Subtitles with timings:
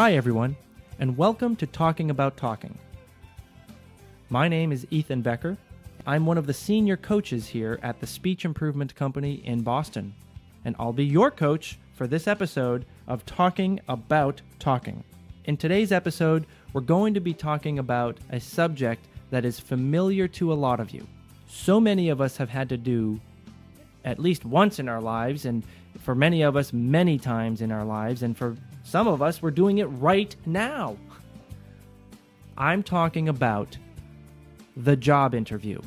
[0.00, 0.56] Hi, everyone,
[0.98, 2.78] and welcome to Talking About Talking.
[4.30, 5.58] My name is Ethan Becker.
[6.06, 10.14] I'm one of the senior coaches here at the Speech Improvement Company in Boston,
[10.64, 15.04] and I'll be your coach for this episode of Talking About Talking.
[15.44, 20.50] In today's episode, we're going to be talking about a subject that is familiar to
[20.50, 21.06] a lot of you.
[21.46, 23.20] So many of us have had to do
[24.06, 25.62] at least once in our lives, and
[25.98, 28.56] for many of us, many times in our lives, and for
[28.90, 30.96] some of us, we're doing it right now.
[32.58, 33.78] I'm talking about
[34.76, 35.80] the job interview.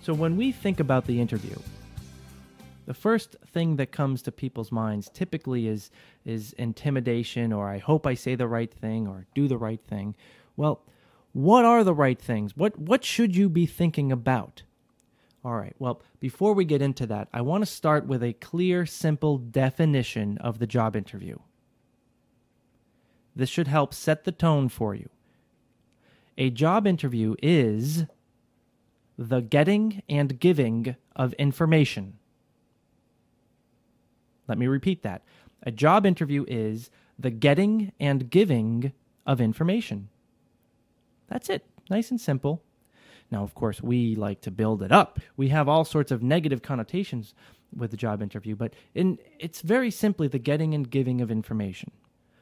[0.00, 1.56] So, when we think about the interview,
[2.86, 5.90] the first thing that comes to people's minds typically is
[6.24, 10.14] is intimidation or I hope I say the right thing or do the right thing.
[10.56, 10.80] Well,
[11.32, 12.56] what are the right things?
[12.56, 14.62] What what should you be thinking about?
[15.44, 15.74] All right.
[15.78, 20.36] Well, before we get into that, I want to start with a clear, simple definition
[20.38, 21.38] of the job interview.
[23.36, 25.08] This should help set the tone for you.
[26.36, 28.06] A job interview is
[29.16, 32.18] the getting and giving of information.
[34.48, 35.22] Let me repeat that.
[35.62, 38.92] A job interview is the getting and giving
[39.26, 40.08] of information.
[41.28, 41.64] That's it.
[41.90, 42.62] Nice and simple.
[43.30, 45.20] Now, of course, we like to build it up.
[45.36, 47.34] We have all sorts of negative connotations
[47.76, 51.90] with the job interview, but in, it's very simply the getting and giving of information.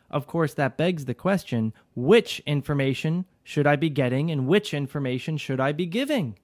[0.09, 5.37] Of course, that begs the question which information should I be getting and which information
[5.37, 6.39] should I be giving?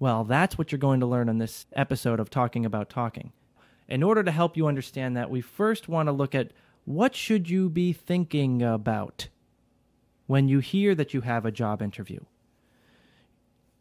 [0.00, 3.32] Well, that's what you're going to learn in this episode of Talking About Talking.
[3.88, 6.52] In order to help you understand that, we first want to look at
[6.84, 9.28] what should you be thinking about
[10.32, 12.18] when you hear that you have a job interview.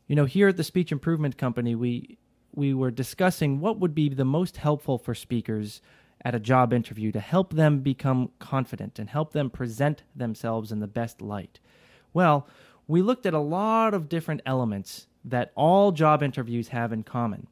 [0.05, 2.17] You know, here at the Speech Improvement Company, we
[2.53, 5.81] we were discussing what would be the most helpful for speakers
[6.25, 10.81] at a job interview to help them become confident and help them present themselves in
[10.81, 11.61] the best light.
[12.11, 12.49] Well,
[12.85, 17.47] we looked at a lot of different elements that all job interviews have in common.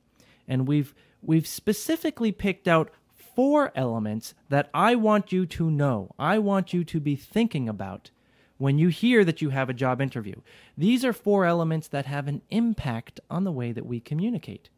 [0.46, 6.14] And we've we've specifically picked out four elements that I want you to know.
[6.20, 8.12] I want you to be thinking about
[8.59, 10.36] when you hear that you have a job interview.
[10.78, 14.70] These are four elements that have an impact on the way that we communicate.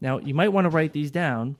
[0.00, 1.56] Now, you might want to write these down,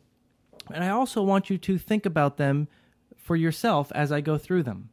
[0.72, 2.68] and I also want you to think about them
[3.16, 4.90] for yourself as I go through them.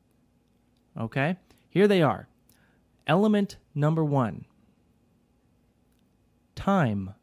[0.97, 1.35] Okay?
[1.69, 2.29] Here they are.
[3.05, 4.45] Element number one
[6.55, 7.13] time.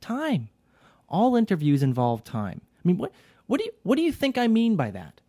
[0.00, 0.48] Time.
[1.08, 2.62] All interviews involve time.
[2.62, 3.12] I mean, what,
[3.46, 5.20] what, do you, what do you think I mean by that?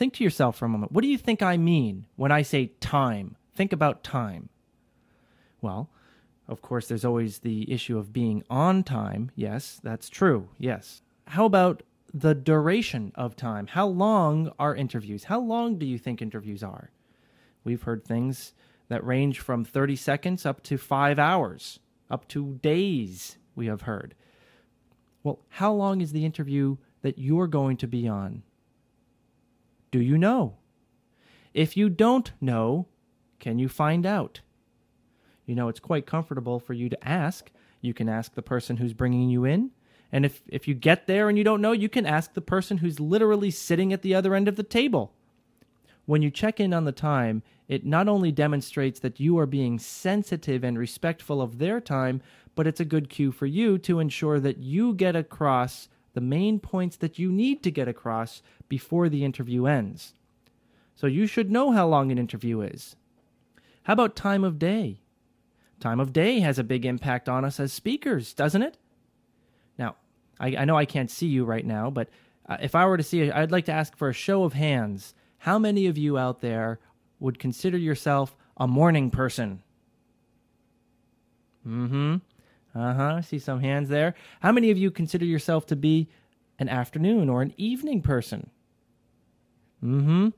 [0.00, 0.92] Think to yourself for a moment.
[0.92, 3.36] What do you think I mean when I say time?
[3.54, 4.48] Think about time.
[5.60, 5.90] Well,
[6.48, 9.30] of course, there's always the issue of being on time.
[9.34, 10.48] Yes, that's true.
[10.56, 11.02] Yes.
[11.26, 11.82] How about
[12.14, 13.66] the duration of time?
[13.66, 15.24] How long are interviews?
[15.24, 16.90] How long do you think interviews are?
[17.62, 18.54] We've heard things
[18.88, 21.78] that range from 30 seconds up to five hours,
[22.10, 24.14] up to days, we have heard.
[25.22, 28.44] Well, how long is the interview that you're going to be on?
[29.90, 30.56] Do you know?
[31.52, 32.86] If you don't know,
[33.38, 34.40] can you find out?
[35.46, 37.50] You know, it's quite comfortable for you to ask.
[37.80, 39.70] You can ask the person who's bringing you in.
[40.12, 42.78] And if, if you get there and you don't know, you can ask the person
[42.78, 45.12] who's literally sitting at the other end of the table.
[46.06, 49.78] When you check in on the time, it not only demonstrates that you are being
[49.78, 52.20] sensitive and respectful of their time,
[52.56, 55.88] but it's a good cue for you to ensure that you get across
[56.20, 60.12] the main points that you need to get across before the interview ends.
[60.94, 62.94] So you should know how long an interview is.
[63.84, 65.00] How about time of day?
[65.80, 68.76] Time of day has a big impact on us as speakers, doesn't it?
[69.78, 69.96] Now,
[70.38, 72.10] I, I know I can't see you right now, but
[72.46, 74.52] uh, if I were to see you, I'd like to ask for a show of
[74.52, 76.80] hands how many of you out there
[77.18, 79.62] would consider yourself a morning person?
[81.66, 82.16] Mm hmm.
[82.74, 83.22] Uh huh.
[83.22, 84.14] See some hands there.
[84.40, 86.08] How many of you consider yourself to be
[86.58, 88.50] an afternoon or an evening person?
[89.82, 90.28] Mm hmm.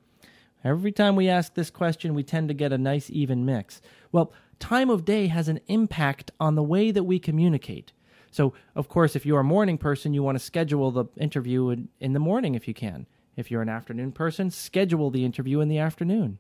[0.65, 3.81] Every time we ask this question, we tend to get a nice even mix.
[4.13, 7.93] Well, time of day has an impact on the way that we communicate.
[8.31, 11.89] So, of course, if you're a morning person, you want to schedule the interview in,
[12.01, 13.07] in the morning if you can.
[13.37, 16.39] If you're an afternoon person, schedule the interview in the afternoon.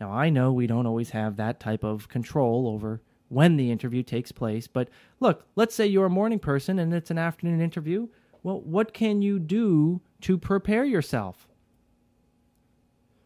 [0.00, 3.02] Now, I know we don't always have that type of control over
[3.32, 4.88] when the interview takes place, but
[5.18, 8.06] look, let's say you're a morning person and it's an afternoon interview.
[8.42, 11.48] Well, what can you do to prepare yourself?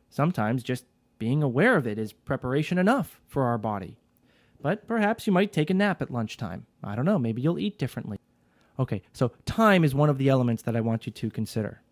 [0.08, 0.84] Sometimes just
[1.18, 3.98] being aware of it is preparation enough for our body.
[4.60, 6.66] But perhaps you might take a nap at lunchtime.
[6.84, 8.18] I don't know, maybe you'll eat differently.
[8.78, 11.82] Okay, so time is one of the elements that I want you to consider.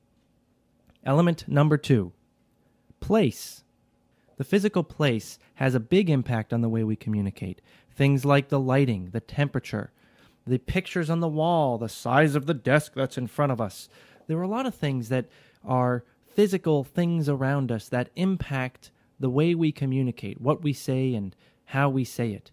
[1.04, 2.12] Element number two
[3.00, 3.64] place.
[4.36, 7.60] The physical place has a big impact on the way we communicate.
[7.94, 9.92] Things like the lighting, the temperature,
[10.46, 13.88] the pictures on the wall, the size of the desk that's in front of us.
[14.26, 15.26] There are a lot of things that
[15.64, 21.34] are physical things around us that impact the way we communicate, what we say, and
[21.66, 22.50] how we say it.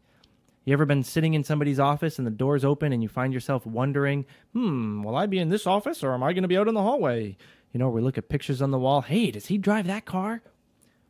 [0.63, 3.65] You ever been sitting in somebody's office and the door's open and you find yourself
[3.65, 6.67] wondering, hmm, will I be in this office or am I going to be out
[6.67, 7.35] in the hallway?
[7.73, 9.01] You know, we look at pictures on the wall.
[9.01, 10.43] Hey, does he drive that car?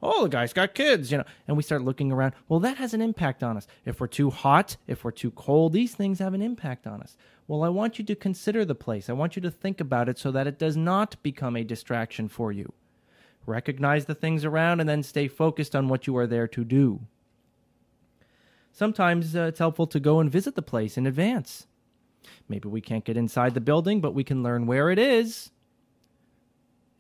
[0.03, 2.33] Oh, the guy's got kids, you know, and we start looking around.
[2.49, 3.67] Well, that has an impact on us.
[3.85, 7.17] If we're too hot, if we're too cold, these things have an impact on us.
[7.47, 9.09] Well, I want you to consider the place.
[9.09, 12.27] I want you to think about it so that it does not become a distraction
[12.27, 12.73] for you.
[13.45, 17.01] Recognize the things around and then stay focused on what you are there to do.
[18.71, 21.67] Sometimes uh, it's helpful to go and visit the place in advance.
[22.47, 25.51] Maybe we can't get inside the building, but we can learn where it is.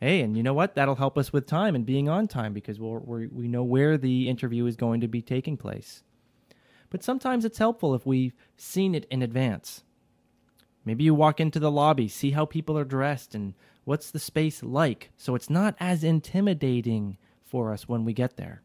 [0.01, 0.73] Hey, and you know what?
[0.73, 3.99] That'll help us with time and being on time because we'll, we we know where
[3.99, 6.01] the interview is going to be taking place.
[6.89, 9.83] But sometimes it's helpful if we've seen it in advance.
[10.83, 13.53] Maybe you walk into the lobby, see how people are dressed, and
[13.85, 18.63] what's the space like, so it's not as intimidating for us when we get there.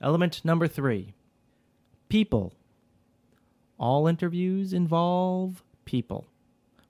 [0.00, 1.14] Element number three
[2.08, 2.54] people.
[3.76, 6.26] All interviews involve people.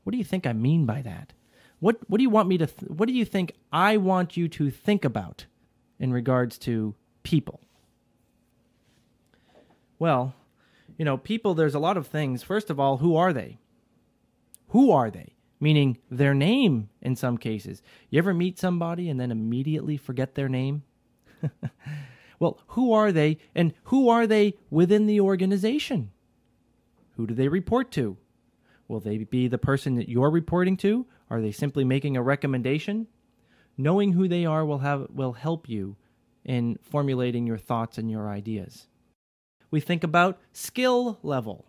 [0.02, 1.32] What do you think I mean by that?
[1.80, 4.48] What what do you want me to th- what do you think I want you
[4.48, 5.46] to think about
[5.98, 7.60] in regards to people?
[9.98, 10.34] Well,
[10.96, 12.42] you know, people there's a lot of things.
[12.42, 13.58] First of all, who are they?
[14.68, 15.34] Who are they?
[15.60, 17.82] Meaning their name in some cases.
[18.10, 20.82] You ever meet somebody and then immediately forget their name?
[22.38, 26.10] well, who are they and who are they within the organization?
[27.16, 28.16] Who do they report to?
[28.88, 31.06] Will they be the person that you're reporting to?
[31.30, 33.06] Are they simply making a recommendation?
[33.76, 35.96] Knowing who they are will have will help you
[36.44, 38.86] in formulating your thoughts and your ideas.
[39.70, 41.66] We think about skill level.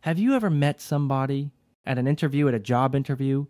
[0.00, 1.50] Have you ever met somebody
[1.86, 3.46] at an interview, at a job interview,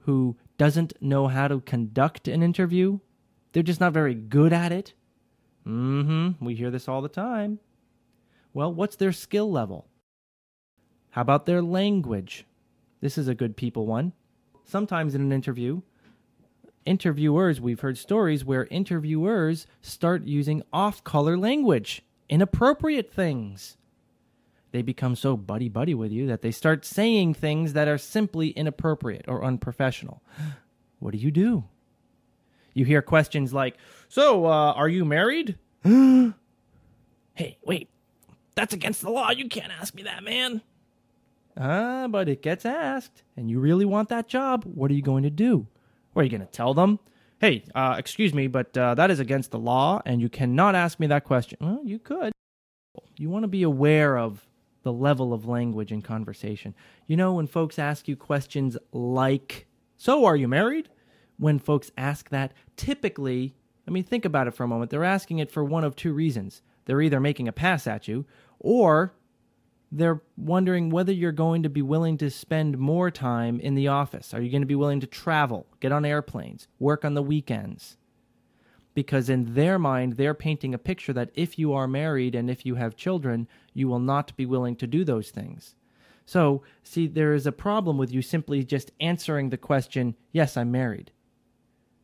[0.00, 3.00] who doesn't know how to conduct an interview?
[3.52, 4.92] They're just not very good at it.
[5.66, 6.04] Mm
[6.36, 6.44] hmm.
[6.44, 7.58] We hear this all the time.
[8.54, 9.88] Well, what's their skill level?
[11.10, 12.44] How about their language?
[13.00, 14.12] This is a good people one.
[14.66, 15.80] Sometimes in an interview,
[16.84, 23.78] interviewers, we've heard stories where interviewers start using off color language, inappropriate things
[24.76, 28.48] they become so buddy buddy with you that they start saying things that are simply
[28.50, 30.22] inappropriate or unprofessional.
[30.98, 31.64] What do you do?
[32.72, 33.76] You hear questions like,
[34.08, 35.58] So, uh, are you married?
[35.84, 37.90] hey, wait,
[38.54, 39.30] that's against the law.
[39.30, 40.62] You can't ask me that, man.
[41.58, 44.64] Ah, but it gets asked, and you really want that job.
[44.64, 45.66] What are you going to do?
[46.12, 46.98] What are you going to tell them?
[47.40, 51.00] Hey, uh, excuse me, but uh, that is against the law, and you cannot ask
[51.00, 51.58] me that question.
[51.60, 52.32] Well, you could.
[53.16, 54.46] You want to be aware of
[54.82, 56.74] the level of language in conversation.
[57.06, 60.88] You know, when folks ask you questions like, So, are you married?
[61.38, 63.54] When folks ask that, typically,
[63.86, 64.90] I mean, think about it for a moment.
[64.90, 66.62] They're asking it for one of two reasons.
[66.84, 68.26] They're either making a pass at you,
[68.58, 69.14] or
[69.92, 74.34] they're wondering whether you're going to be willing to spend more time in the office.
[74.34, 77.96] Are you going to be willing to travel, get on airplanes, work on the weekends?
[78.96, 82.64] because in their mind, they're painting a picture that if you are married and if
[82.64, 85.76] you have children, you will not be willing to do those things.
[86.24, 90.72] So, see, there is a problem with you simply just answering the question, Yes, I'm
[90.72, 91.12] married.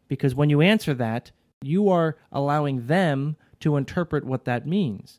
[0.06, 1.30] Because when you answer that,
[1.62, 5.18] you are allowing them to interpret what that means.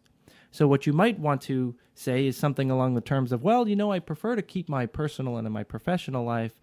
[0.54, 3.76] So, what you might want to say is something along the terms of, Well, you
[3.76, 6.60] know, I prefer to keep my personal and my professional life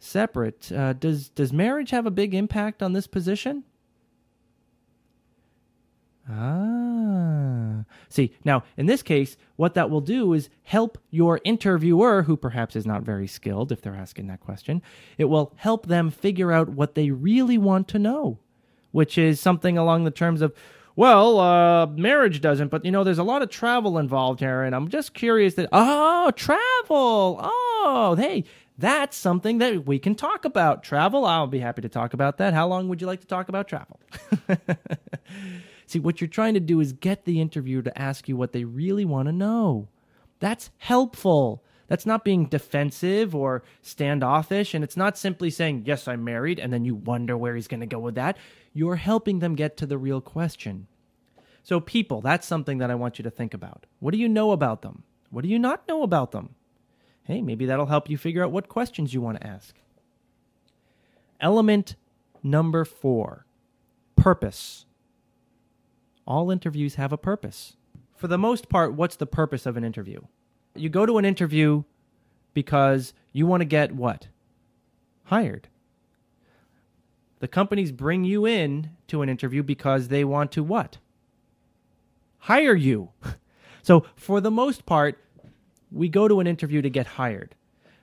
[0.00, 0.72] separate.
[0.72, 3.62] Uh, does, does marriage have a big impact on this position?
[6.28, 7.84] Ah.
[8.08, 12.74] See, now in this case, what that will do is help your interviewer, who perhaps
[12.74, 14.82] is not very skilled if they're asking that question,
[15.18, 18.40] it will help them figure out what they really want to know,
[18.90, 20.52] which is something along the terms of,
[20.96, 24.74] well, uh, marriage doesn't, but you know, there's a lot of travel involved here, and
[24.74, 27.40] I'm just curious that, oh, travel.
[27.42, 28.44] Oh, hey,
[28.78, 30.82] that's something that we can talk about.
[30.82, 32.54] Travel, I'll be happy to talk about that.
[32.54, 34.00] How long would you like to talk about travel?
[35.86, 38.64] See, what you're trying to do is get the interviewer to ask you what they
[38.64, 39.88] really want to know.
[40.40, 41.62] That's helpful.
[41.88, 46.72] That's not being defensive or standoffish, and it's not simply saying, Yes, I'm married, and
[46.72, 48.38] then you wonder where he's going to go with that.
[48.74, 50.88] You're helping them get to the real question.
[51.62, 53.86] So, people, that's something that I want you to think about.
[54.00, 55.04] What do you know about them?
[55.30, 56.56] What do you not know about them?
[57.22, 59.76] Hey, maybe that'll help you figure out what questions you want to ask.
[61.40, 61.96] Element
[62.42, 63.46] number four
[64.16, 64.84] purpose.
[66.26, 67.76] All interviews have a purpose.
[68.14, 70.20] For the most part, what's the purpose of an interview?
[70.74, 71.84] You go to an interview
[72.52, 74.28] because you want to get what?
[75.24, 75.68] Hired.
[77.44, 80.96] The companies bring you in to an interview because they want to what?
[82.38, 83.10] Hire you.
[83.82, 85.18] so, for the most part,
[85.92, 87.54] we go to an interview to get hired.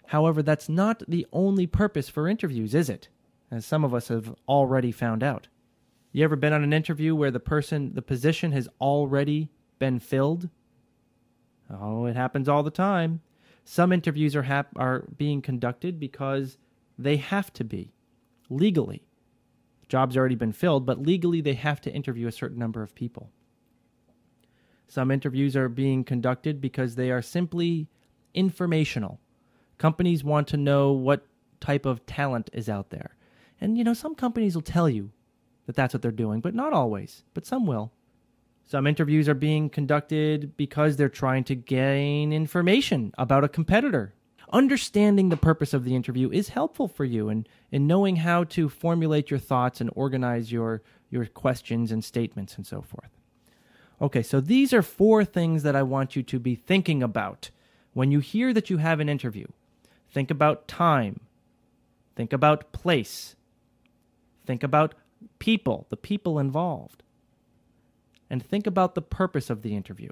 [0.06, 3.08] However, that's not the only purpose for interviews, is it?
[3.50, 5.48] As some of us have already found out.
[6.12, 10.50] You ever been on an interview where the person, the position has already been filled?
[11.68, 13.22] Oh, it happens all the time.
[13.66, 16.60] Some interviews are hap- are being conducted because
[16.96, 17.92] they have to be
[18.48, 19.02] legally.
[19.92, 23.30] Job's already been filled, but legally they have to interview a certain number of people.
[24.88, 27.90] Some interviews are being conducted because they are simply
[28.34, 29.20] informational.
[29.78, 31.28] Companies want to know what
[31.60, 33.18] type of talent is out there.
[33.60, 35.12] And you know, some companies will tell you
[35.66, 37.92] that that's what they're doing, but not always, but some will.
[38.64, 44.14] Some interviews are being conducted because they're trying to gain information about a competitor
[44.54, 48.70] understanding the purpose of the interview is helpful for you in, in knowing how to
[48.70, 53.10] formulate your thoughts and organize your, your questions and statements and so forth.
[54.02, 57.52] Okay, so these are four things that I want you to be thinking about
[57.94, 59.48] when you hear that you have an interview.
[60.10, 61.20] Think about time,
[62.16, 63.36] think about place,
[64.46, 64.96] think about
[65.40, 67.04] people, the people involved,
[68.30, 70.10] and think about the purpose of the interview.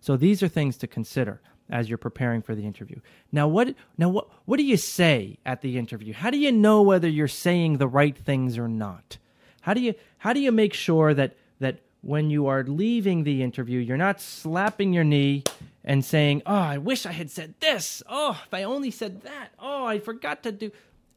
[0.00, 2.98] So these are things to consider as you're preparing for the interview.
[3.30, 6.12] Now what now what what do you say at the interview?
[6.12, 9.18] How do you know whether you're saying the right things or not?
[9.62, 13.42] How do you how do you make sure that that when you are leaving the
[13.42, 15.44] interview, you're not slapping your knee
[15.84, 18.02] and saying, "Oh, I wish I had said this.
[18.08, 19.50] Oh, if I only said that.
[19.58, 20.70] Oh, I forgot to do."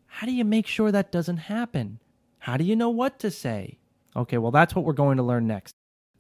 [0.07, 1.99] How do you make sure that doesn't happen?
[2.39, 3.79] How do you know what to say?
[4.15, 5.75] Okay, well that's what we're going to learn next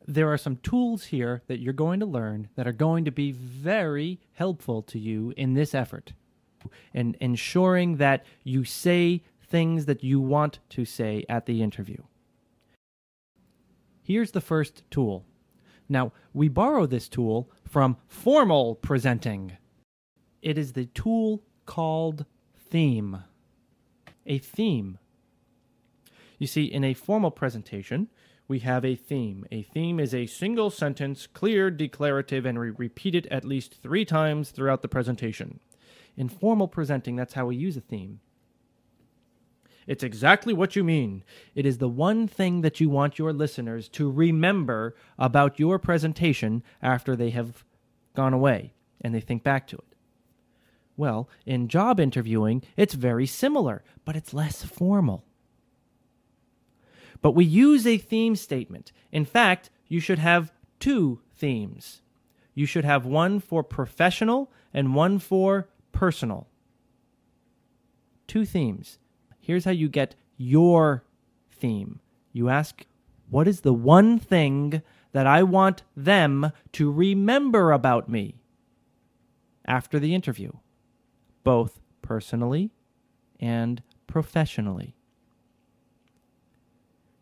[0.07, 3.31] there are some tools here that you're going to learn that are going to be
[3.31, 6.13] very helpful to you in this effort
[6.93, 12.01] and ensuring that you say things that you want to say at the interview.
[14.03, 15.25] Here's the first tool.
[15.87, 19.57] Now, we borrow this tool from formal presenting.
[20.41, 22.25] It is the tool called
[22.69, 23.23] theme.
[24.25, 24.97] A theme.
[26.37, 28.09] You see, in a formal presentation,
[28.47, 29.45] we have a theme.
[29.51, 34.05] A theme is a single sentence, clear, declarative, and we repeat it at least three
[34.05, 35.59] times throughout the presentation.
[36.15, 38.19] In formal presenting, that's how we use a theme.
[39.87, 41.23] It's exactly what you mean.
[41.53, 46.63] It is the one thing that you want your listeners to remember about your presentation
[46.81, 47.63] after they have
[48.15, 49.95] gone away and they think back to it.
[50.97, 55.25] Well, in job interviewing, it's very similar, but it's less formal.
[57.25, 58.91] But we use a theme statement.
[59.11, 62.03] In fact, you should have two themes.
[62.53, 66.47] You should have one for professional and one for personal.
[68.27, 68.99] Two themes.
[69.39, 71.03] Here's how you get your
[71.49, 71.99] theme.
[72.31, 72.85] You ask,
[73.31, 78.35] What is the one thing that I want them to remember about me
[79.65, 80.51] after the interview,
[81.43, 82.69] both personally
[83.39, 84.95] and professionally?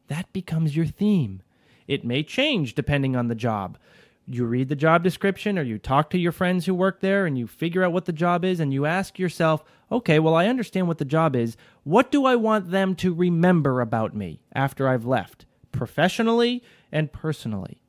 [0.07, 1.41] That becomes your theme.
[1.87, 3.77] It may change depending on the job.
[4.25, 7.37] You read the job description or you talk to your friends who work there and
[7.37, 10.87] you figure out what the job is and you ask yourself, okay, well, I understand
[10.87, 11.57] what the job is.
[11.83, 17.81] What do I want them to remember about me after I've left, professionally and personally?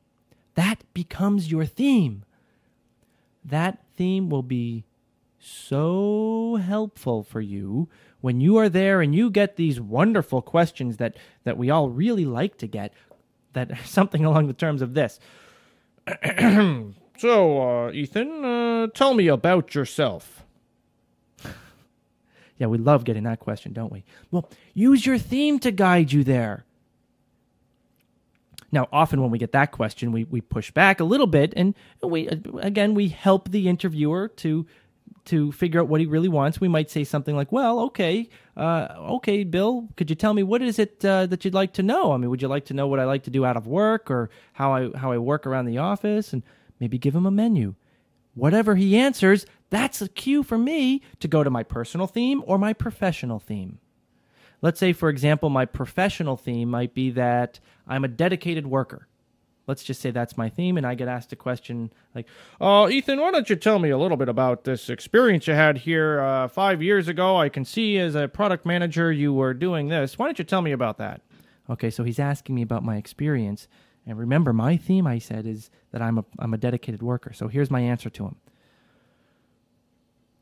[0.55, 2.25] That becomes your theme.
[3.45, 4.85] That theme will be
[5.39, 7.89] so helpful for you
[8.25, 11.15] when you are there and you get these wonderful questions that
[11.45, 12.91] that we all really like to get
[13.53, 15.21] that something along the terms of this.
[17.17, 20.45] So uh, ethan uh, tell me about yourself.
[22.59, 24.05] Yeah we love getting that question don't we?
[24.31, 26.65] Well use your theme to guide you there.
[28.73, 31.75] Now, often when we get that question, we, we push back a little bit, and
[32.03, 32.27] we
[32.61, 34.67] again we help the interviewer to
[35.27, 38.89] to figure out what he really wants, we might say something like, "Well, okay, uh,
[39.17, 42.13] okay, Bill, could you tell me what is it uh, that you'd like to know?
[42.13, 44.11] I mean, would you like to know what I like to do out of work,
[44.11, 46.43] or how I how I work around the office, and
[46.81, 47.75] maybe give him a menu."
[48.35, 52.59] Whatever he answers, that's a cue for me to go to my personal theme or
[52.59, 53.79] my professional theme.
[54.61, 59.07] Let's say, for example, my professional theme might be that I'm a dedicated worker.
[59.67, 62.27] Let's just say that's my theme, and I get asked a question like,
[62.61, 65.79] "Oh, Ethan, why don't you tell me a little bit about this experience you had
[65.79, 67.37] here uh, five years ago?
[67.37, 70.19] I can see as a product manager you were doing this.
[70.19, 71.23] Why don't you tell me about that?"
[71.69, 73.69] Okay, so he's asking me about my experience,
[74.07, 77.33] and remember, my theme I said is that I'm a I'm a dedicated worker.
[77.33, 78.37] So here's my answer to him.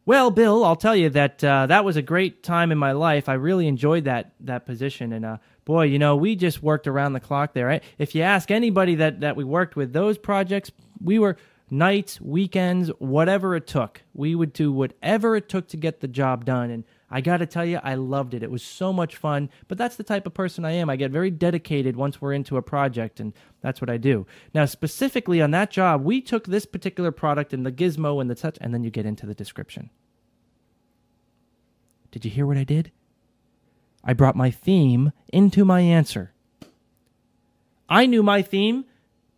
[0.05, 3.29] Well, Bill, I'll tell you that uh, that was a great time in my life.
[3.29, 7.13] I really enjoyed that that position, and uh, boy, you know, we just worked around
[7.13, 7.67] the clock there.
[7.67, 7.83] Right?
[7.99, 10.71] If you ask anybody that that we worked with those projects,
[11.03, 11.37] we were
[11.71, 14.03] nights, weekends, whatever it took.
[14.13, 17.47] We would do whatever it took to get the job done, and I got to
[17.47, 18.43] tell you, I loved it.
[18.43, 19.51] It was so much fun.
[19.69, 20.89] But that's the type of person I am.
[20.89, 24.27] I get very dedicated once we're into a project, and that's what I do.
[24.55, 28.35] Now, specifically on that job, we took this particular product and the gizmo and the
[28.35, 29.91] touch, and then you get into the description.
[32.11, 32.93] Did you hear what I did?
[34.05, 36.33] I brought my theme into my answer.
[37.89, 38.85] I knew my theme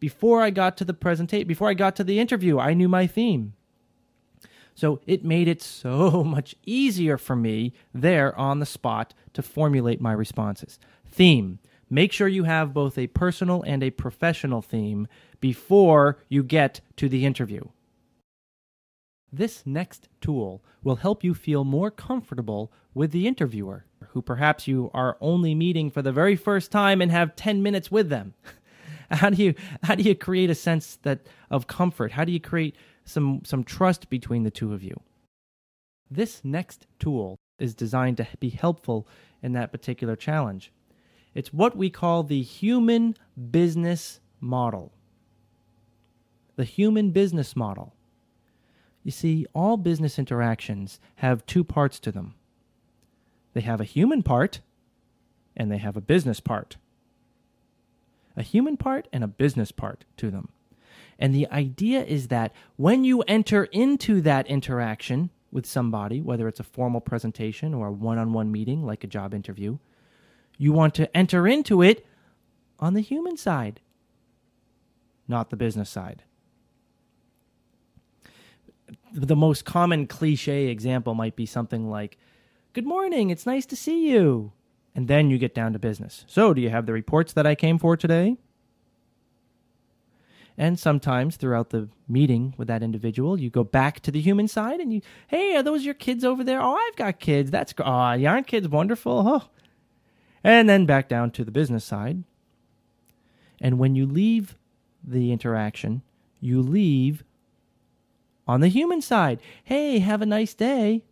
[0.00, 2.58] before I got to the presentation, before I got to the interview.
[2.58, 3.54] I knew my theme.
[4.74, 10.00] So it made it so much easier for me there on the spot to formulate
[10.00, 10.78] my responses.
[11.06, 11.58] Theme.
[11.90, 15.06] Make sure you have both a personal and a professional theme
[15.40, 17.62] before you get to the interview.
[19.32, 24.90] This next tool will help you feel more comfortable with the interviewer, who perhaps you
[24.94, 28.34] are only meeting for the very first time and have 10 minutes with them.
[29.10, 32.12] how do you how do you create a sense that of comfort?
[32.12, 35.00] How do you create some some trust between the two of you.
[36.10, 39.06] This next tool is designed to be helpful
[39.42, 40.72] in that particular challenge.
[41.34, 43.16] It's what we call the human
[43.50, 44.92] business model.
[46.56, 47.94] The human business model.
[49.02, 52.34] You see, all business interactions have two parts to them
[53.54, 54.60] they have a human part
[55.56, 56.76] and they have a business part.
[58.36, 60.48] A human part and a business part to them.
[61.18, 66.58] And the idea is that when you enter into that interaction with somebody, whether it's
[66.58, 69.78] a formal presentation or a one on one meeting like a job interview,
[70.58, 72.04] you want to enter into it
[72.80, 73.80] on the human side,
[75.28, 76.24] not the business side.
[79.12, 82.18] The most common cliche example might be something like,
[82.74, 84.50] Good morning, it's nice to see you.
[84.96, 86.24] And then you get down to business.
[86.26, 88.36] So, do you have the reports that I came for today?
[90.58, 94.80] And sometimes throughout the meeting with that individual, you go back to the human side
[94.80, 96.60] and you, hey, are those your kids over there?
[96.60, 97.52] Oh, I've got kids.
[97.52, 99.22] That's, oh, aren't kids wonderful?
[99.24, 99.48] Oh.
[100.42, 102.24] And then back down to the business side.
[103.60, 104.56] And when you leave
[105.04, 106.02] the interaction,
[106.40, 107.22] you leave
[108.48, 109.38] on the human side.
[109.62, 111.04] Hey, have a nice day.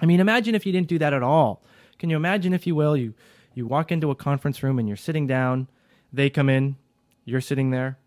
[0.00, 1.62] I mean, imagine if you didn't do that at all.
[1.98, 3.14] Can you imagine, if you will, you,
[3.54, 5.68] you walk into a conference room and you're sitting down,
[6.12, 6.76] they come in,
[7.24, 7.98] you're sitting there,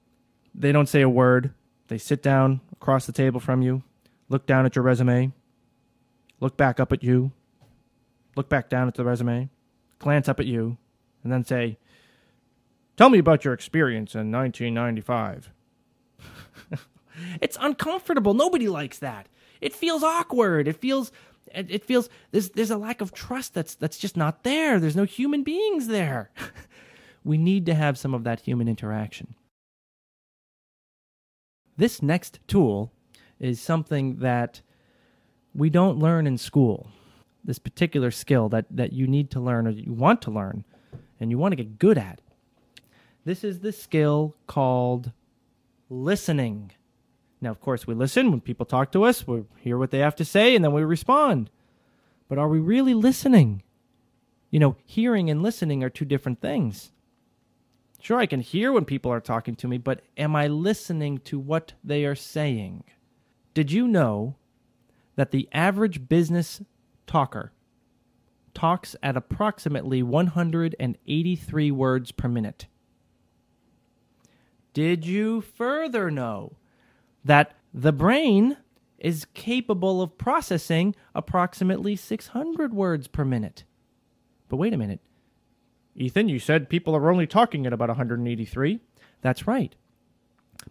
[0.54, 1.54] they don't say a word.
[1.88, 3.84] They sit down across the table from you,
[4.30, 5.32] look down at your resume,
[6.40, 7.32] look back up at you,
[8.36, 9.50] look back down at the resume,
[9.98, 10.78] glance up at you,
[11.24, 11.78] and then say,
[12.96, 15.52] Tell me about your experience in 1995.
[17.42, 18.34] it's uncomfortable.
[18.34, 19.30] Nobody likes that.
[19.62, 20.68] It feels awkward.
[20.68, 21.10] It feels
[21.54, 24.80] it feels there's there's a lack of trust that's that's just not there.
[24.80, 26.32] There's no human beings there.
[27.24, 29.36] we need to have some of that human interaction.
[31.78, 32.92] This next tool
[33.40, 34.62] is something that
[35.56, 36.90] we don't learn in school.
[37.44, 40.66] This particular skill that, that you need to learn or you want to learn
[41.20, 42.20] and you want to get good at.
[43.24, 45.12] This is the skill called
[45.90, 46.72] listening.
[47.42, 50.16] Now, of course, we listen when people talk to us, we hear what they have
[50.18, 51.50] to say, and then we respond.
[52.28, 53.64] But are we really listening?
[54.50, 56.92] You know, hearing and listening are two different things.
[58.02, 61.40] Sure, I can hear when people are talking to me, but am I listening to
[61.40, 62.84] what they are saying?
[63.54, 64.36] Did you know
[65.16, 66.62] that the average business
[67.08, 67.52] talker
[68.54, 72.68] talks at approximately 183 words per minute?
[74.74, 76.54] Did you further know
[77.30, 78.58] that the brain
[78.98, 83.66] is capable of processing approximately 600 words per minute?
[84.50, 85.00] But wait a minute.
[85.96, 88.80] Ethan, you said people are only talking at about 183.
[89.22, 89.76] That's right.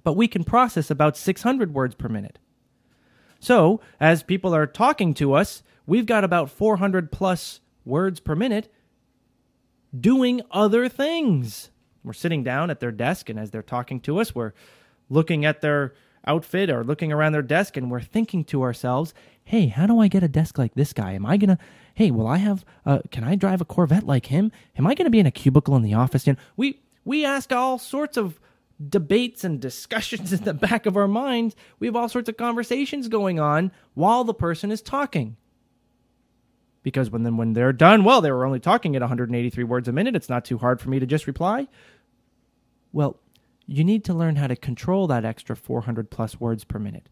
[0.02, 2.40] But we can process about 600 words per minute.
[3.38, 8.72] So, as people are talking to us, we've got about 400 plus words per minute
[9.98, 11.70] doing other things.
[12.02, 14.54] We're sitting down at their desk, and as they're talking to us, we're
[15.08, 15.94] looking at their
[16.28, 19.14] outfit or looking around their desk, and we're thinking to ourselves,
[19.44, 21.12] hey, how do I get a desk like this guy?
[21.12, 21.58] Am I going to
[21.98, 22.64] hey, will I have?
[22.86, 24.52] Uh, can I drive a Corvette like him?
[24.76, 26.28] Am I going to be in a cubicle in the office?
[26.28, 28.38] And we we ask all sorts of
[28.88, 31.56] debates and discussions in the back of our minds.
[31.80, 35.36] We have all sorts of conversations going on while the person is talking.
[36.84, 39.92] Because when then when they're done, well, they were only talking at 183 words a
[39.92, 40.14] minute.
[40.14, 41.66] It's not too hard for me to just reply.
[42.92, 43.18] Well,
[43.68, 47.10] you need to learn how to control that extra 400 plus words per minute.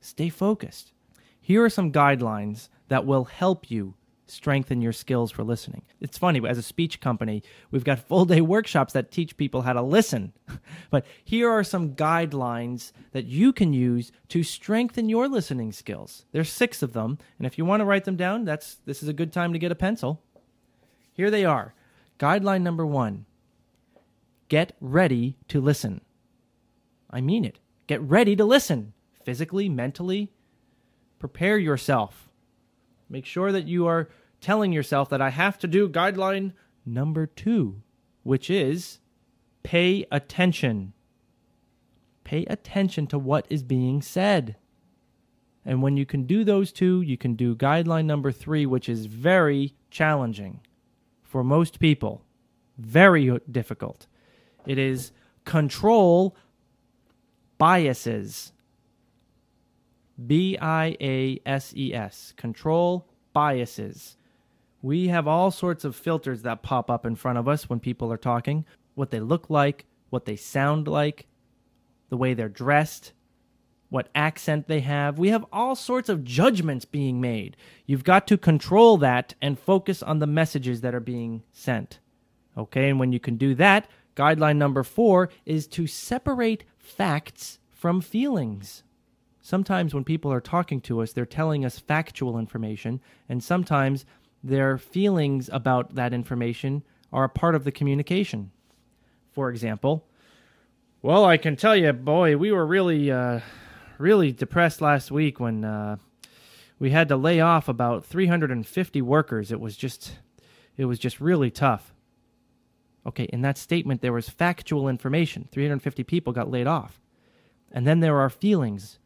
[0.00, 0.92] Stay focused.
[1.38, 3.94] Here are some guidelines that will help you
[4.26, 5.82] strengthen your skills for listening.
[6.00, 9.74] It's funny, as a speech company, we've got full day workshops that teach people how
[9.74, 10.32] to listen.
[10.90, 16.24] but here are some guidelines that you can use to strengthen your listening skills.
[16.32, 19.10] There's 6 of them, and if you want to write them down, that's this is
[19.10, 20.22] a good time to get a pencil.
[21.12, 21.74] Here they are.
[22.18, 23.26] Guideline number 1.
[24.48, 26.00] Get ready to listen.
[27.10, 27.58] I mean it.
[27.86, 28.92] Get ready to listen.
[29.24, 30.32] Physically, mentally,
[31.18, 32.24] prepare yourself
[33.08, 34.08] Make sure that you are
[34.40, 36.52] telling yourself that I have to do guideline
[36.84, 37.82] number two,
[38.22, 38.98] which is
[39.62, 40.92] pay attention.
[42.24, 44.56] Pay attention to what is being said.
[45.64, 49.06] And when you can do those two, you can do guideline number three, which is
[49.06, 50.60] very challenging
[51.22, 52.22] for most people.
[52.76, 54.06] Very difficult.
[54.66, 55.12] It is
[55.44, 56.36] control
[57.58, 58.52] biases.
[60.26, 62.32] B I A S E S.
[62.36, 64.16] Control biases.
[64.82, 68.12] We have all sorts of filters that pop up in front of us when people
[68.12, 71.26] are talking what they look like, what they sound like,
[72.10, 73.12] the way they're dressed,
[73.88, 75.18] what accent they have.
[75.18, 77.56] We have all sorts of judgments being made.
[77.86, 81.98] You've got to control that and focus on the messages that are being sent.
[82.56, 88.00] Okay, and when you can do that, guideline number four is to separate facts from
[88.00, 88.82] feelings.
[89.40, 94.06] Sometimes when people are talking to us, they're telling us factual information, and sometimes
[94.42, 98.50] their feelings about that information are a part of the communication.
[99.32, 100.06] For example,
[101.02, 103.40] well, I can tell you, boy, we were really, uh,
[103.98, 105.96] really depressed last week when uh,
[106.78, 109.52] we had to lay off about 350 workers.
[109.52, 110.18] It was just,
[110.76, 111.93] it was just really tough.
[113.06, 115.48] Okay, in that statement, there was factual information.
[115.52, 117.00] 350 people got laid off.
[117.70, 118.98] And then there are feelings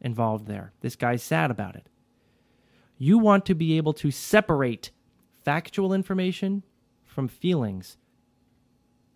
[0.00, 0.72] involved there.
[0.80, 1.88] This guy's sad about it.
[2.98, 4.90] You want to be able to separate
[5.44, 6.64] factual information
[7.04, 7.98] from feelings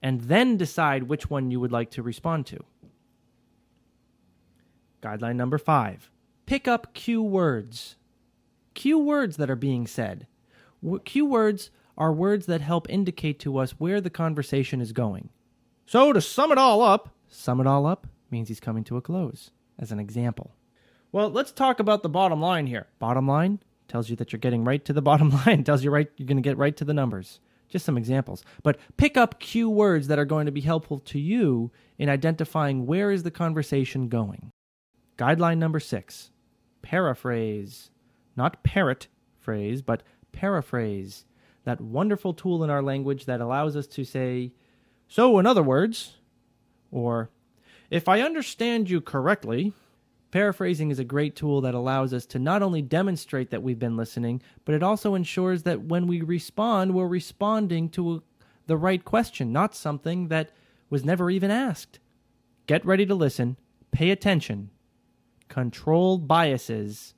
[0.03, 2.65] and then decide which one you would like to respond to.
[5.03, 6.11] Guideline number five
[6.47, 7.97] pick up cue words.
[8.75, 10.27] Cue words that are being said.
[11.05, 15.29] Cue words are words that help indicate to us where the conversation is going.
[15.87, 19.03] So, to sum it all up, sum it all up means he's coming to a
[19.03, 20.53] close, as an example.
[21.13, 22.87] Well, let's talk about the bottom line here.
[22.99, 26.11] Bottom line tells you that you're getting right to the bottom line, tells you right
[26.17, 27.41] you're going to get right to the numbers.
[27.69, 28.45] Just some examples.
[28.63, 32.87] But pick up cue words that are going to be helpful to you in identifying
[32.87, 34.51] where is the conversation going.
[35.19, 36.31] Guideline number 6.
[36.83, 37.91] Paraphrase.
[38.37, 39.07] Not parrot
[39.39, 41.27] phrase, but paraphrase.
[41.71, 44.51] That wonderful tool in our language that allows us to say,
[45.07, 46.17] so in other words,
[46.91, 47.31] or
[47.91, 49.73] if I understand you correctly,
[50.33, 53.97] Paraphrasing is a great tool that allows us to not only demonstrate that we've been
[53.97, 58.23] listening, but it also ensures that when we respond, we're responding to a,
[58.67, 60.51] the right question, not something that
[60.89, 62.01] was never even asked.
[62.67, 63.57] Get ready to listen,
[63.93, 64.71] pay attention,
[65.47, 67.15] control biases,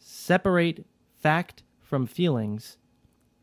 [0.00, 0.86] separate
[1.20, 2.78] fact from feelings,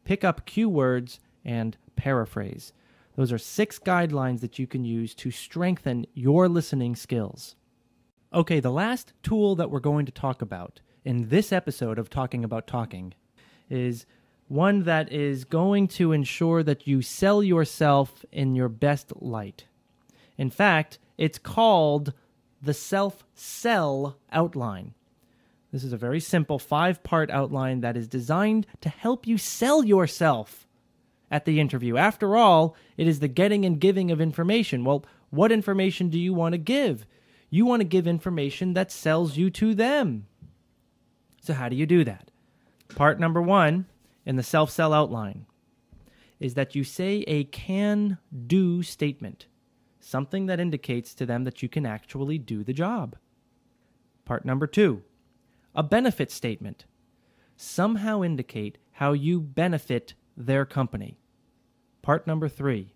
[0.10, 2.74] pick up cue words, and paraphrase.
[3.16, 7.56] Those are six guidelines that you can use to strengthen your listening skills.
[8.34, 12.44] Okay, the last tool that we're going to talk about in this episode of Talking
[12.44, 13.14] About Talking
[13.70, 14.08] is
[14.48, 19.66] one that is going to ensure that you sell yourself in your best light.
[20.40, 22.14] In fact, it's called
[22.60, 24.96] the self sell outline.
[25.72, 29.84] This is a very simple five part outline that is designed to help you sell
[29.84, 30.68] yourself
[31.30, 31.96] at the interview.
[31.98, 34.84] After all, it is the getting and giving of information.
[34.84, 37.06] Well, what information do you want to give?
[37.50, 40.26] You want to give information that sells you to them.
[41.42, 42.32] So, how do you do that?
[42.96, 43.86] Part number one
[44.26, 45.46] in the self sell outline
[46.40, 49.46] is that you say a can do statement,
[50.00, 53.16] something that indicates to them that you can actually do the job.
[54.26, 55.04] Part number two,
[55.76, 56.86] a benefit statement.
[57.56, 61.20] Somehow indicate how you benefit their company.
[62.02, 62.94] Part number three,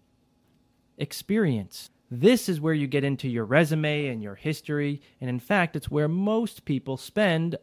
[0.97, 1.89] experience.
[2.09, 5.89] This is where you get into your resume and your history, and in fact, it's
[5.89, 7.57] where most people spend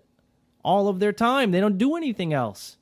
[0.64, 1.50] all of their time.
[1.50, 2.76] They don't do anything else.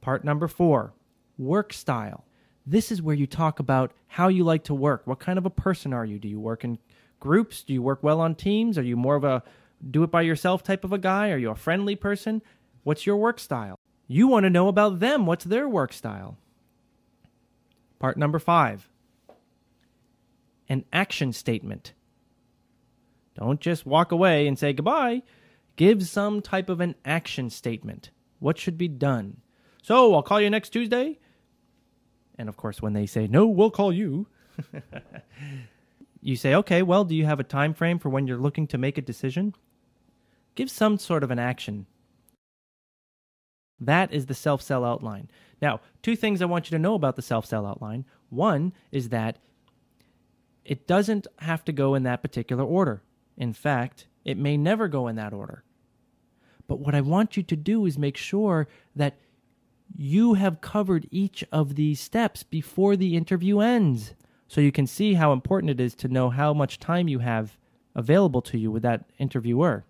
[0.00, 0.92] Part number four
[1.38, 2.24] work style.
[2.64, 5.06] This is where you talk about how you like to work.
[5.06, 6.18] What kind of a person are you?
[6.18, 6.78] Do you work in
[7.20, 7.62] groups?
[7.62, 8.78] Do you work well on teams?
[8.78, 9.42] Are you more of a
[9.90, 11.30] do it by yourself type of a guy?
[11.30, 12.42] Are you a friendly person?
[12.82, 13.78] What's your work style?
[14.06, 15.26] You want to know about them.
[15.26, 16.38] What's their work style?
[17.98, 18.88] Part number five
[20.68, 21.92] an action statement.
[23.36, 25.22] Don't just walk away and say goodbye.
[25.76, 28.10] Give some type of an action statement.
[28.40, 29.38] What should be done?
[29.82, 31.18] So, I'll call you next Tuesday.
[32.38, 34.26] And of course, when they say, no, we'll call you,
[36.20, 38.78] you say, okay, well, do you have a time frame for when you're looking to
[38.78, 39.54] make a decision?
[40.56, 41.86] Give some sort of an action.
[43.78, 45.30] That is the self sell outline.
[45.62, 48.04] Now, two things I want you to know about the self sell outline.
[48.30, 49.38] One is that
[50.64, 53.02] it doesn't have to go in that particular order.
[53.36, 55.62] In fact, it may never go in that order.
[56.66, 58.66] But what I want you to do is make sure
[58.96, 59.18] that
[59.96, 64.14] you have covered each of these steps before the interview ends.
[64.48, 67.56] So you can see how important it is to know how much time you have
[67.94, 69.84] available to you with that interviewer.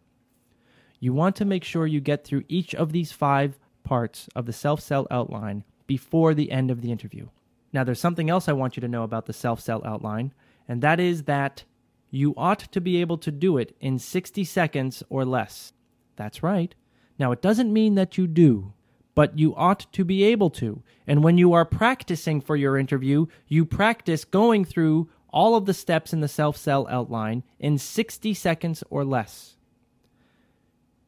[0.98, 4.52] You want to make sure you get through each of these five parts of the
[4.52, 7.28] self sell outline before the end of the interview.
[7.72, 10.32] Now, there's something else I want you to know about the self sell outline,
[10.68, 11.64] and that is that
[12.10, 15.72] you ought to be able to do it in 60 seconds or less.
[16.16, 16.74] That's right.
[17.18, 18.72] Now, it doesn't mean that you do,
[19.14, 20.82] but you ought to be able to.
[21.06, 25.74] And when you are practicing for your interview, you practice going through all of the
[25.74, 29.55] steps in the self sell outline in 60 seconds or less.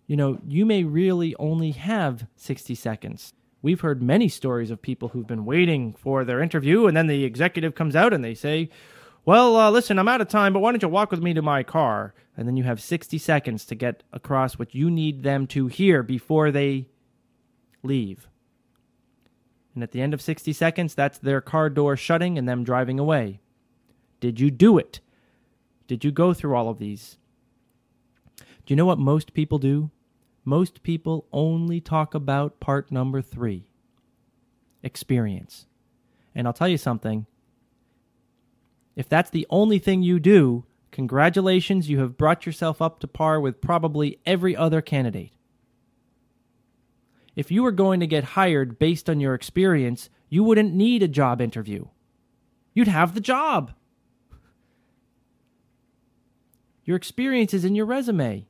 [0.09, 3.35] You know, you may really only have 60 seconds.
[3.61, 7.25] We've heard many stories of people who've been waiting for their interview, and then the
[7.25, 8.71] executive comes out and they say,
[9.27, 11.43] well, uh, listen, I'm out of time, but why don't you walk with me to
[11.43, 12.15] my car?
[12.39, 16.03] And then you have 60 seconds to get across what you need them to hear
[16.03, 16.89] before they
[17.83, 18.29] leave.
[19.75, 22.99] And at the end of 60 seconds, that's their car door shutting and them driving
[22.99, 23.41] away.
[24.21, 25.01] Did you do it?
[25.87, 27.19] Did you go through all of these?
[28.39, 29.91] Do you know what most people do?
[30.49, 33.69] Most people only talk about part number three
[34.83, 35.67] experience.
[36.35, 37.27] And I'll tell you something
[38.97, 43.39] if that's the only thing you do, congratulations, you have brought yourself up to par
[43.43, 45.35] with probably every other candidate.
[47.37, 51.09] If you were going to get hired based on your experience, you wouldn't need a
[51.09, 51.89] job interview.
[52.73, 53.75] You'd have the job.
[56.87, 58.48] Your experience is in your resume.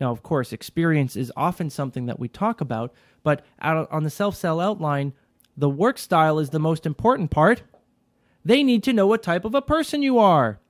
[0.00, 4.10] Now, of course, experience is often something that we talk about, but out on the
[4.10, 5.12] self sell outline,
[5.56, 7.62] the work style is the most important part.
[8.44, 10.60] They need to know what type of a person you are.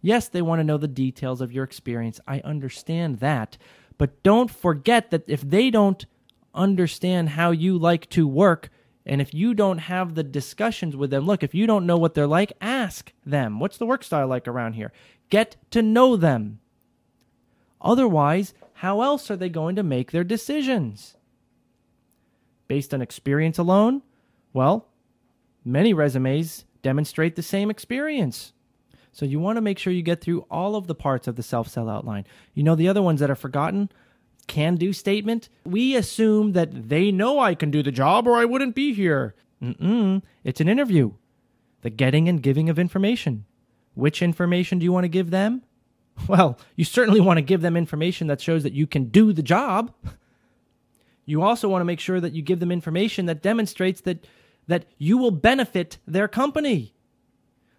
[0.00, 2.20] Yes, they want to know the details of your experience.
[2.26, 3.58] I understand that.
[3.98, 6.06] But don't forget that if they don't
[6.54, 8.70] understand how you like to work,
[9.04, 12.14] and if you don't have the discussions with them, look, if you don't know what
[12.14, 13.60] they're like, ask them.
[13.60, 14.92] What's the work style like around here?
[15.28, 16.60] Get to know them.
[17.80, 21.14] Otherwise, how else are they going to make their decisions?
[22.66, 24.00] Based on experience alone?
[24.54, 24.88] Well,
[25.62, 28.54] many resumes demonstrate the same experience.
[29.12, 31.42] So you want to make sure you get through all of the parts of the
[31.42, 32.24] self sell outline.
[32.54, 33.90] You know, the other ones that are forgotten
[34.46, 35.50] can do statement.
[35.66, 39.34] We assume that they know I can do the job or I wouldn't be here.
[39.62, 40.22] Mm-mm.
[40.42, 41.12] It's an interview.
[41.82, 43.44] The getting and giving of information.
[43.92, 45.64] Which information do you want to give them?
[46.28, 49.42] Well, you certainly want to give them information that shows that you can do the
[49.42, 49.92] job.
[51.24, 54.26] You also want to make sure that you give them information that demonstrates that
[54.66, 56.94] that you will benefit their company.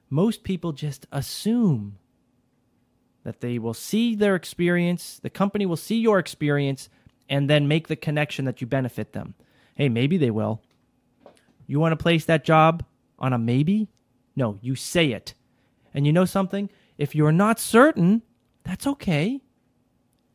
[0.10, 1.98] Most people just assume
[3.24, 6.90] that they will see their experience, the company will see your experience,
[7.30, 9.36] and then make the connection that you benefit them.
[9.76, 10.62] Hey, maybe they will.
[11.66, 12.84] You want to place that job
[13.20, 13.88] on a maybe?
[14.36, 15.34] No, you say it.
[15.94, 16.70] And you know something?
[16.98, 18.22] If you're not certain,
[18.64, 19.42] that's okay.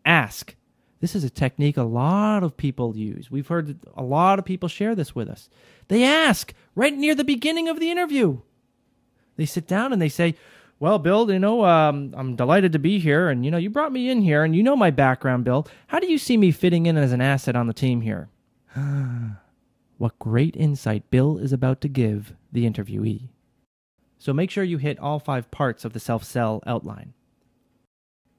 [0.04, 0.54] Ask.
[1.00, 3.30] This is a technique a lot of people use.
[3.30, 5.50] We've heard a lot of people share this with us.
[5.88, 8.40] They ask right near the beginning of the interview.
[9.36, 10.34] They sit down and they say,
[10.80, 13.28] Well, Bill, you know, um, I'm delighted to be here.
[13.28, 15.66] And, you know, you brought me in here and you know my background, Bill.
[15.88, 18.30] How do you see me fitting in as an asset on the team here?
[19.98, 23.28] what great insight Bill is about to give the interviewee.
[24.18, 27.12] So make sure you hit all five parts of the self sell outline.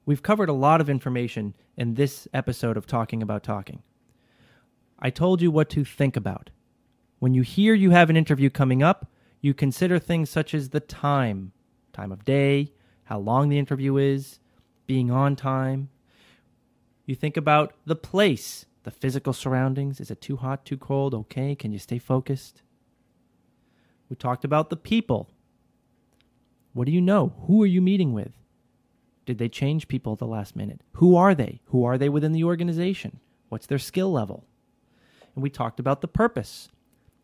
[0.08, 3.82] We've covered a lot of information in this episode of Talking About Talking.
[4.98, 6.48] I told you what to think about.
[7.18, 10.80] When you hear you have an interview coming up, you consider things such as the
[10.80, 11.52] time,
[11.92, 12.72] time of day,
[13.04, 14.40] how long the interview is,
[14.86, 15.90] being on time.
[17.04, 20.00] You think about the place, the physical surroundings.
[20.00, 21.14] Is it too hot, too cold?
[21.14, 22.62] Okay, can you stay focused?
[24.08, 25.28] We talked about the people.
[26.72, 27.34] What do you know?
[27.46, 28.37] Who are you meeting with?
[29.28, 30.80] Did they change people at the last minute?
[30.92, 31.60] Who are they?
[31.66, 33.20] Who are they within the organization?
[33.50, 34.46] What's their skill level?
[35.34, 36.70] And we talked about the purpose.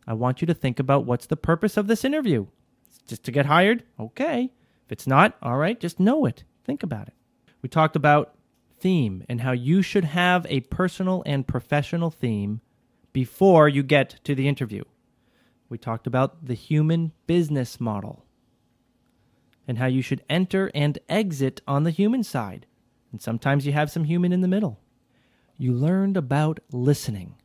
[0.07, 2.49] I want you to think about what's the purpose of this interview.
[2.89, 3.85] It's just to get hired?
[3.99, 4.53] Okay.
[4.85, 6.45] If it's not, all right, just know it.
[6.63, 7.15] Think about it.
[7.63, 8.35] We talked about
[8.79, 12.61] theme and how you should have a personal and professional theme
[13.15, 14.85] before you get to the interview.
[15.71, 18.24] We talked about the human business model
[19.67, 22.67] and how you should enter and exit on the human side.
[23.13, 24.81] And sometimes you have some human in the middle.
[25.57, 27.37] You learned about listening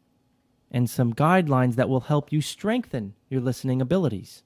[0.72, 4.44] and some guidelines that will help you strengthen your listening abilities.